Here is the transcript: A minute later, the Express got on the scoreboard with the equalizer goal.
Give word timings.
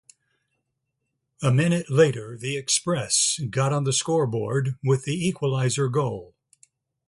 A 1.43 1.51
minute 1.53 1.87
later, 1.91 2.35
the 2.35 2.57
Express 2.57 3.39
got 3.51 3.71
on 3.71 3.83
the 3.83 3.93
scoreboard 3.93 4.79
with 4.83 5.03
the 5.03 5.13
equalizer 5.13 5.89
goal. 5.89 6.33